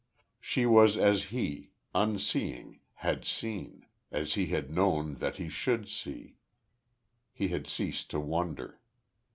She 0.39 0.65
was 0.65 0.97
as 0.97 1.25
he, 1.25 1.73
unseeing, 1.93 2.79
had 3.05 3.23
seen; 3.23 3.85
as 4.11 4.33
he 4.33 4.47
had 4.47 4.71
known 4.73 5.17
that 5.19 5.35
he 5.35 5.47
should 5.47 5.87
see.... 5.89 6.37
He 7.31 7.49
had 7.49 7.67
ceased 7.67 8.09
to 8.09 8.19
wonder. 8.19 8.79